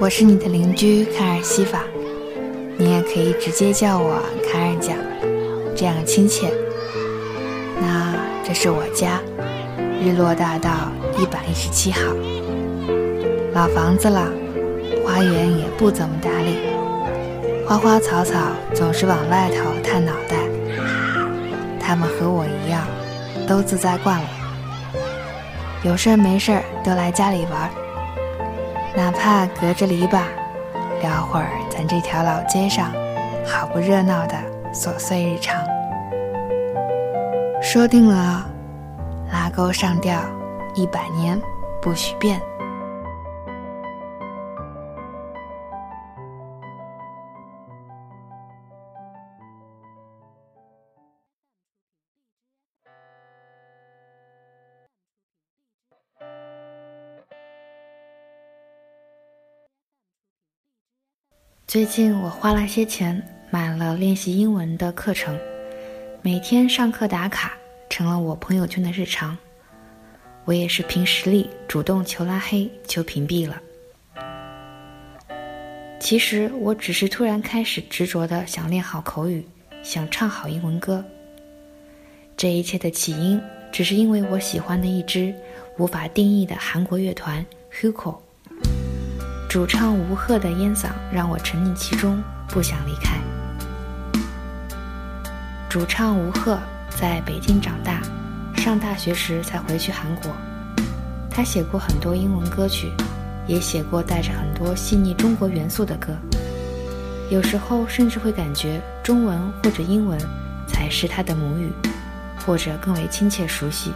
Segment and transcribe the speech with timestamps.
[0.00, 1.82] 我是你的邻居卡尔西法，
[2.78, 4.14] 你也可以直接叫我
[4.50, 4.96] 卡尔酱，
[5.76, 6.50] 这样亲切。
[7.78, 9.20] 那这是我家，
[10.02, 10.70] 日落大道
[11.18, 12.00] 一百一十七号。
[13.52, 14.32] 老房子了，
[15.04, 16.56] 花园也不怎么打理，
[17.68, 18.38] 花花草草
[18.72, 20.38] 总是往外头探脑袋。
[21.78, 22.86] 他们和我一样，
[23.46, 24.28] 都自在惯了，
[25.84, 27.70] 有事儿没事儿都来家里玩。
[28.96, 30.20] 哪怕隔着篱笆，
[31.00, 32.92] 聊会儿咱这条老街上
[33.46, 34.34] 好不热闹的
[34.74, 35.56] 琐碎日常。
[37.62, 38.44] 说定了，
[39.32, 40.20] 拉钩上吊，
[40.74, 41.40] 一百年
[41.80, 42.40] 不许变。
[61.70, 65.38] 最近我花了些钱买了练习英文的课程，
[66.20, 67.56] 每天上课打卡
[67.88, 69.38] 成了我朋友圈的日常。
[70.44, 73.62] 我也是凭实力主动求拉黑、求屏蔽了。
[76.00, 79.46] 其实我只是突然开始执着的想练好口语，
[79.80, 81.04] 想唱好英文歌。
[82.36, 85.32] 这一切的起因只是因为我喜欢的一支
[85.78, 88.16] 无法定义的韩国乐团 Hugo。
[89.50, 93.18] 主唱吴赫的烟嗓让我沉溺其中，不想离开。
[95.68, 96.56] 主唱吴赫
[96.88, 98.00] 在北京长大，
[98.54, 100.30] 上大学时才回去韩国。
[101.28, 102.92] 他写过很多英文歌曲，
[103.48, 106.16] 也写过带着很多细腻中国元素的歌。
[107.28, 110.16] 有时候甚至会感觉中文或者英文
[110.68, 111.72] 才是他的母语，
[112.46, 113.90] 或者更为亲切熟悉。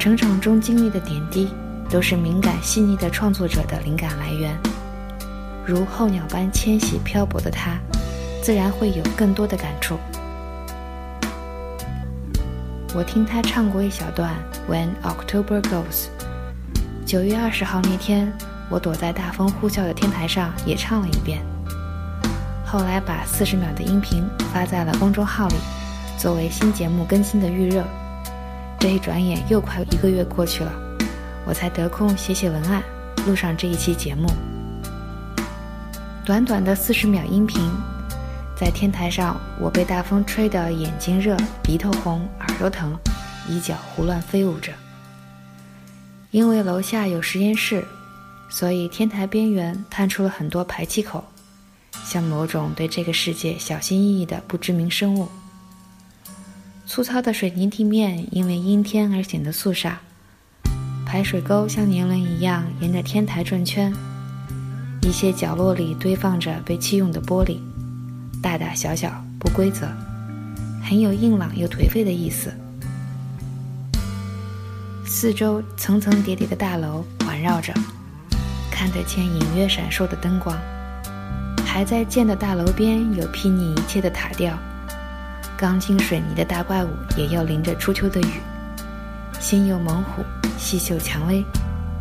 [0.00, 1.48] 成长中经历的点滴。
[1.88, 4.58] 都是敏感细腻的创作者的灵感来源，
[5.64, 7.78] 如候鸟般迁徙漂泊的他，
[8.42, 9.96] 自然会有更多的感触。
[12.94, 14.34] 我听他唱过一小段
[14.72, 16.06] 《When October Goes》，
[17.06, 18.32] 九月二十号那天，
[18.68, 21.40] 我躲在大风呼啸的天台上也唱了一遍。
[22.64, 25.54] 后来把四十秒的音频发在了公众号里，
[26.18, 27.84] 作为新节目更新的预热。
[28.78, 30.85] 这一转眼又快一个月过去了。
[31.46, 32.82] 我才得空写写文案，
[33.24, 34.28] 录上这一期节目。
[36.24, 37.70] 短短的四十秒音频，
[38.58, 42.98] 在天台上，我被大风吹得眼睛热、鼻头红、耳朵疼，
[43.48, 44.72] 衣角胡乱飞舞着。
[46.32, 47.86] 因为楼下有实验室，
[48.48, 51.24] 所以天台边缘探出了很多排气口，
[52.04, 55.28] 像某种对这个世界小心翼翼的不知名生物。
[56.86, 60.00] 粗糙的水泥地面因为阴天而显得肃杀。
[61.06, 63.94] 排水沟像年轮一样沿着天台转圈，
[65.02, 67.58] 一些角落里堆放着被弃用的玻璃，
[68.42, 69.86] 大大小小不规则，
[70.82, 72.52] 很有硬朗又颓废的意思。
[75.06, 77.72] 四周层层叠叠的大楼环绕着，
[78.68, 80.58] 看得见隐约闪烁的灯光。
[81.64, 84.58] 还在建的大楼边有睥睨一切的塔吊，
[85.56, 88.32] 钢筋水泥的大怪物也要淋着初秋的雨，
[89.48, 90.24] 心有猛虎。
[90.58, 91.44] 细嗅蔷薇，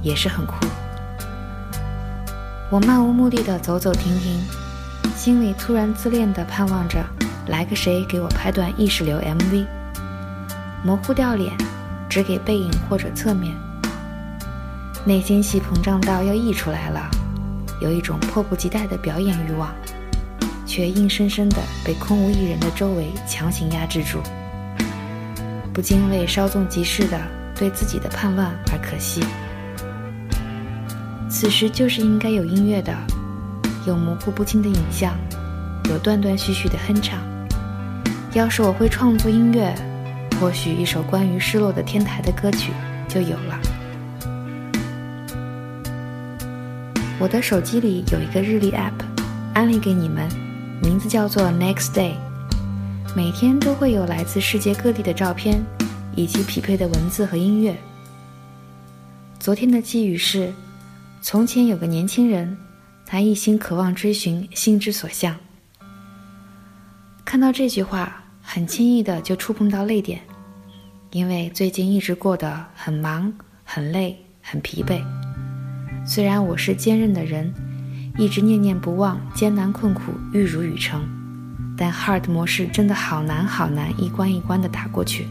[0.00, 0.54] 也是很酷。
[2.70, 4.40] 我漫无目的的走走停停，
[5.14, 7.04] 心里突然自恋的盼望着
[7.48, 9.66] 来个谁给我拍段意识流 MV，
[10.82, 11.52] 模糊掉脸，
[12.08, 13.54] 只给背影或者侧面。
[15.04, 17.10] 内心戏膨胀到要溢出来了，
[17.78, 19.68] 有一种迫不及待的表演欲望，
[20.64, 24.22] 却硬生生的被空无一人的周围强行压制住，
[25.74, 27.20] 不禁为稍纵即逝的。
[27.56, 29.22] 对自己的叛乱而可惜。
[31.30, 32.92] 此时就是应该有音乐的，
[33.86, 35.14] 有模糊不清的影像，
[35.88, 37.20] 有断断续续的哼唱。
[38.32, 39.72] 要是我会创作音乐，
[40.40, 42.72] 或许一首关于失落的天台的歌曲
[43.06, 43.60] 就有了。
[47.20, 49.00] 我的手机里有一个日历 App，
[49.54, 50.28] 安利给你们，
[50.82, 52.14] 名字叫做 Next Day，
[53.14, 55.64] 每天都会有来自世界各地的照片。
[56.16, 57.76] 以及匹配的文字和音乐。
[59.38, 60.52] 昨天的寄语是：
[61.20, 62.56] 从前有个年轻人，
[63.04, 65.36] 他一心渴望追寻心之所向。
[67.24, 70.20] 看到这句话，很轻易的就触碰到泪点，
[71.10, 73.32] 因为最近一直过得很忙、
[73.64, 75.02] 很累、很疲惫。
[76.06, 77.52] 虽然我是坚韧的人，
[78.16, 81.02] 一直念念不忘艰难困苦玉汝于成，
[81.76, 85.26] 但 Hard 模式真的好难好难，一关一关的打过去。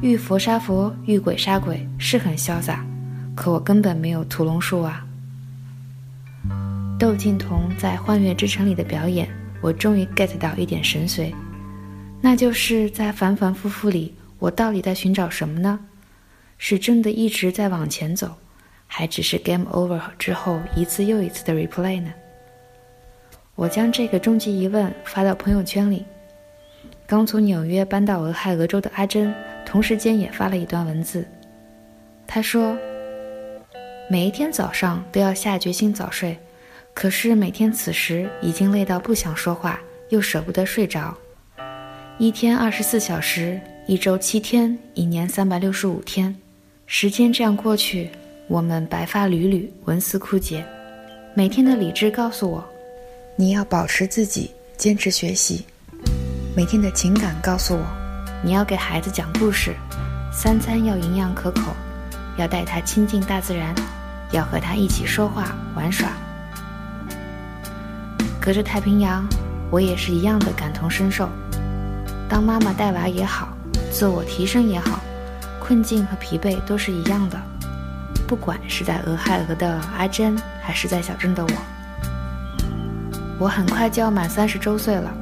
[0.00, 2.84] 遇佛杀佛，遇鬼杀鬼，是很潇洒，
[3.34, 5.04] 可我根本没有屠龙术啊！
[6.98, 9.28] 窦靖童在《幻乐之城》里的表演，
[9.60, 11.32] 我终于 get 到一点神髓，
[12.20, 15.78] 那就是在反反复复里，我到底在寻找什么呢？
[16.58, 18.36] 是真的一直在往前走，
[18.86, 22.10] 还只是 game over 之后一次又一次的 replay 呢？
[23.54, 26.04] 我将这个终极疑问发到朋友圈里。
[27.06, 29.34] 刚从纽约搬到俄亥俄州的阿珍，
[29.66, 31.26] 同时间也发了一段文字。
[32.26, 32.76] 他说
[34.08, 36.38] ：“每一天早上都要下决心早睡，
[36.94, 39.78] 可是每天此时已经累到不想说话，
[40.08, 41.14] 又舍不得睡着。
[42.18, 46.34] 一天二十四小时，一周七天，一年三百六十五天，
[46.86, 48.08] 时间这样过去，
[48.48, 50.64] 我们白发缕缕，文思枯竭。
[51.34, 52.64] 每天的理智告诉我，
[53.34, 55.64] 你要保持自己，坚持学习。
[56.54, 57.84] 每天的情感告诉我，
[58.44, 59.74] 你要给孩子讲故事，
[60.30, 61.74] 三餐要营养可口。”
[62.38, 63.74] 要带他亲近大自然，
[64.30, 66.08] 要和他一起说话玩耍。
[68.40, 69.26] 隔着太平洋，
[69.70, 71.28] 我也是一样的感同身受。
[72.30, 73.48] 当妈妈带娃也好，
[73.90, 74.98] 自我提升也好，
[75.60, 77.38] 困境和疲惫都是一样的。
[78.26, 81.52] 不管是在俄亥俄的阿珍，还是在小镇的我，
[83.38, 85.12] 我很快就要满三十周岁了，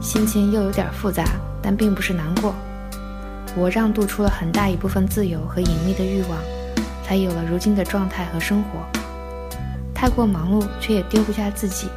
[0.00, 1.24] 心情又有点复杂，
[1.62, 2.54] 但并不是难过。
[3.56, 6.38] 我让渡出了很大一部分自由和隐秘的欲望，
[7.04, 8.80] 才有了如今的状态和生活。
[9.94, 11.88] 太过忙碌，却也丢不下自己，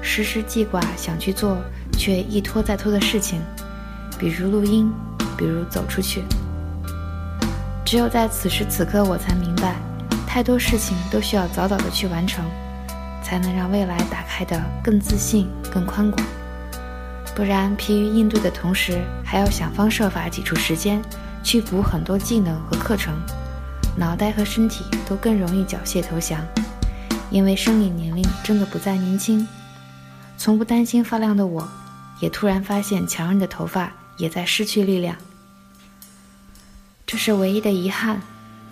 [0.00, 1.58] 时时记挂想去做
[1.92, 3.40] 却一拖再拖的事情，
[4.18, 4.90] 比如录音，
[5.36, 6.24] 比如走出去。
[7.84, 9.76] 只有在此时此刻，我才明白，
[10.26, 12.42] 太多事情都需要早早的去完成，
[13.24, 16.24] 才能让未来打开的更自信、更宽广。
[17.34, 21.02] 不然，疲于应对的同时，还要想方设法挤出时间
[21.42, 23.12] 去补很多技能和课程，
[23.96, 26.46] 脑袋和身体都更容易缴械投降。
[27.30, 29.48] 因为生理年龄真的不再年轻，
[30.36, 31.66] 从不担心发亮的我，
[32.20, 35.16] 也突然发现强韧的头发也在失去力量。
[37.04, 38.20] 这是唯一的遗憾，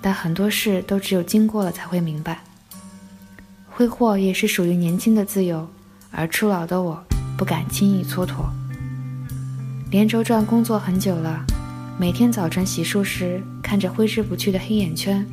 [0.00, 2.44] 但很多事都只有经过了才会明白。
[3.82, 5.68] 挥霍也是属于年轻的自由，
[6.12, 7.02] 而初老的我。
[7.36, 8.44] 不敢轻易蹉跎。
[9.90, 11.44] 连轴转工作很久了，
[11.98, 15.26] 每天早晨洗漱时看着挥之不去的黑眼圈，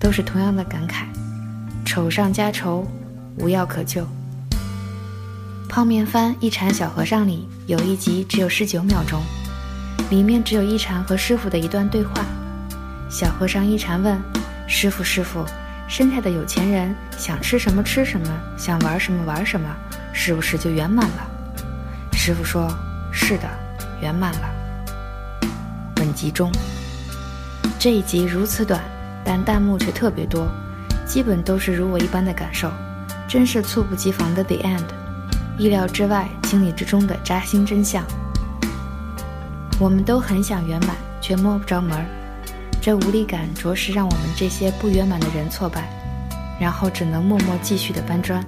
[0.00, 1.04] 都是同样的感慨：
[1.86, 2.84] 丑上加丑，
[3.38, 4.04] 无药可救。
[5.68, 9.22] 泡面番《一禅小和尚》里有一集只有十九秒钟，
[10.10, 12.26] 里面只有一禅和师傅的一段对话。
[13.08, 14.20] 小和尚一禅问
[14.66, 15.46] 师傅：“师傅，
[15.96, 18.26] 生下的有钱人想吃什么吃什么，
[18.56, 19.68] 想玩什么玩什么，
[20.12, 21.30] 是不是就圆满了？”
[22.12, 22.68] 师傅说
[23.14, 23.48] ：“是的，
[24.00, 24.50] 圆满了。”
[25.94, 26.50] 本集中，
[27.78, 28.82] 这一集如此短，
[29.24, 30.48] 但弹幕却特别多，
[31.06, 32.72] 基本都是如我一般的感受，
[33.28, 34.86] 真是猝不及防的 The End，
[35.56, 38.02] 意料之外、情理之中的扎心真相。
[39.78, 42.04] 我们都很想圆满，却摸不着门儿，
[42.84, 45.88] 这无力感着实让我们这些不圆满的人挫败，
[46.60, 48.44] 然后只能默默继续的搬砖。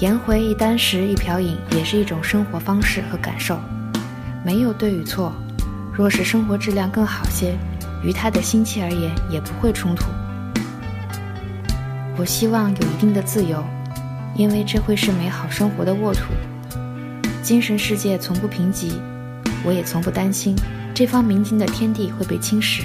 [0.00, 3.60] 颜回一箪食一瓢饮，也是一种生活方式和感受，
[4.44, 5.32] 没有对与错。
[5.92, 7.56] 若是生活质量更好些，
[8.02, 10.06] 于他的心气而言也不会冲突。
[12.16, 13.64] 我希望有一定的自由，
[14.34, 16.32] 因为这会是美好生活的沃土。
[17.40, 18.94] 精神世界从不贫瘠，
[19.62, 20.56] 我也从不担心
[20.94, 22.84] 这方明净的天地会被侵蚀，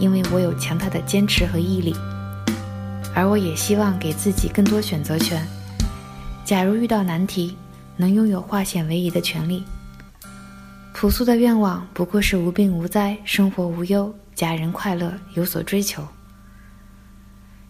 [0.00, 1.94] 因为我有强大的坚持和毅力。
[3.14, 5.46] 而我也希望给自己更多选择权。
[6.44, 7.56] 假如遇到难题，
[7.96, 9.62] 能拥有化险为夷的权利。
[10.92, 16.06] 朴素的愿望不过是无病无灾，生活无忧，家人快乐，有所追求。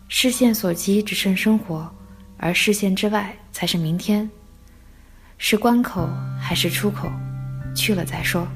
[0.09, 1.91] 视线所及只剩生活，
[2.39, 4.29] 而视线之外才是明天。
[5.37, 6.09] 是关口
[6.41, 7.13] 还是出口？
[7.75, 8.49] 去了再说。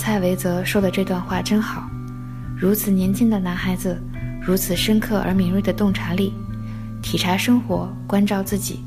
[0.00, 1.86] 蔡维泽说的这段话真好，
[2.56, 4.00] 如此年轻的男孩子，
[4.40, 6.32] 如此深刻而敏锐的洞察力，
[7.02, 8.80] 体察生活，关照自己。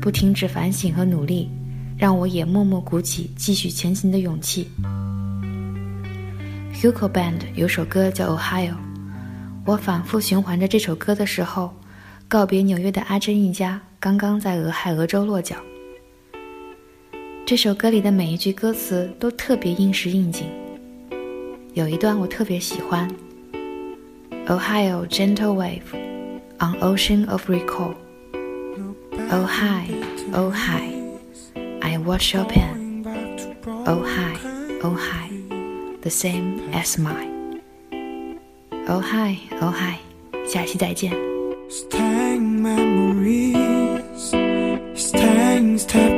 [0.00, 1.50] 不停止反省和努力，
[1.98, 4.66] 让我也默默鼓起继续前行的勇气。
[6.72, 8.70] Hugo Band 有首歌叫《Ohio》，
[9.66, 11.70] 我反复循环着这首歌的时候，
[12.28, 15.56] 告别纽约的阿珍一家刚刚在俄亥俄州落脚。
[17.46, 20.50] 这首歌里的每一句歌词都特别应时应景。
[21.74, 23.08] 有一段我特别喜欢
[24.48, 25.94] ：“Ohio gentle wave
[26.58, 27.94] on ocean of recall,
[29.30, 29.86] oh hi,
[30.34, 30.92] oh hi,
[31.82, 33.04] I watch your pen,
[33.84, 34.36] oh hi,
[34.82, 35.30] oh hi,
[36.00, 37.60] the same as mine,
[38.88, 39.98] oh hi, oh hi。”
[40.44, 41.12] 下期再见。
[41.68, 44.32] Stang memories,
[44.96, 46.16] stang staying.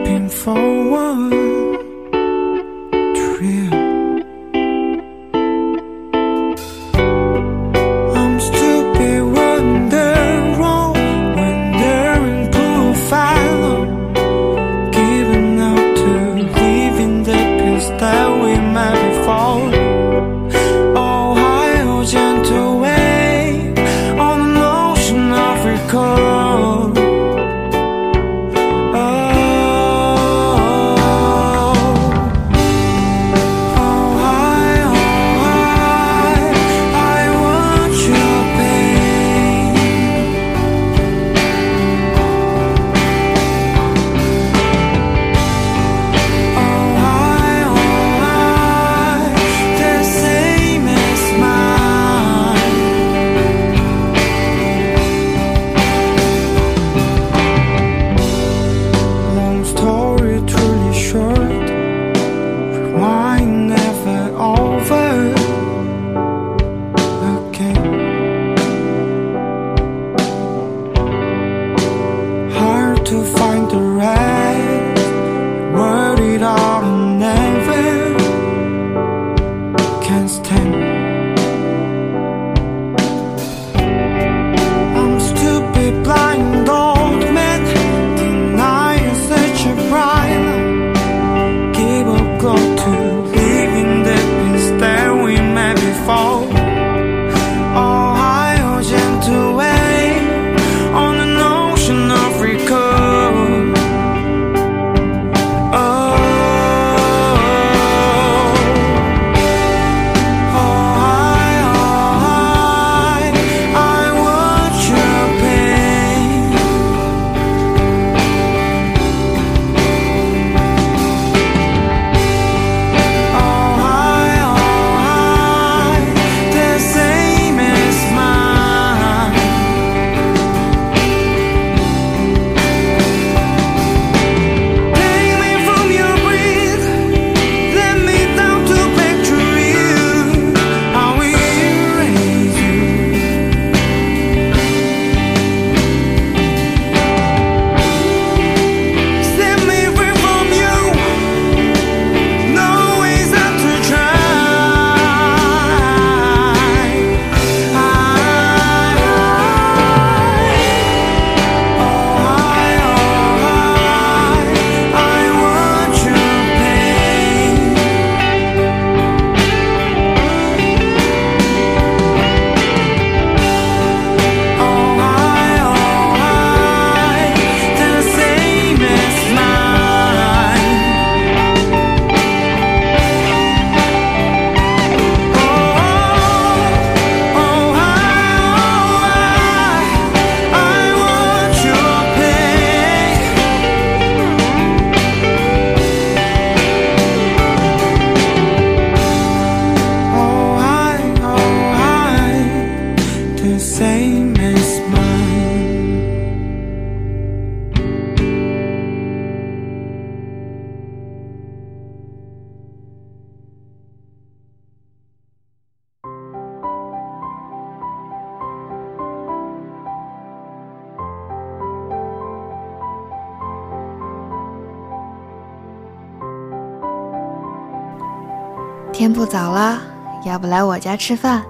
[228.98, 229.78] 天不早了，
[230.24, 231.40] 要不来我家吃饭？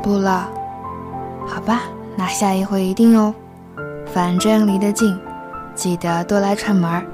[0.00, 0.48] 不了，
[1.48, 1.80] 好吧，
[2.14, 3.34] 那下一回一定哦。
[4.06, 5.18] 反正离得近，
[5.74, 7.04] 记得多来串门儿。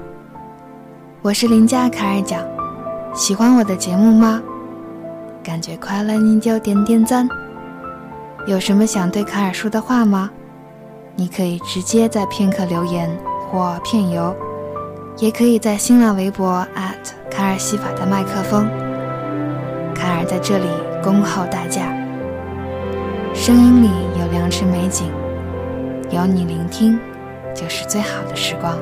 [1.23, 2.39] 我是邻家卡尔讲，
[3.15, 4.39] 喜欢我的节目吗？
[5.41, 7.27] 感觉快乐你就点点赞。
[8.45, 10.29] 有什么想对卡尔说的话吗？
[11.15, 13.09] 你可以直接在片刻留言
[13.49, 14.35] 或片邮，
[15.17, 16.63] 也可以在新浪微博
[17.31, 18.69] 卡尔西法的麦克风。
[20.29, 20.65] 在这里
[21.01, 21.91] 恭候大驾。
[23.33, 25.11] 声音里有良辰美景，
[26.11, 26.99] 有你聆听，
[27.55, 28.77] 就是最好的时光。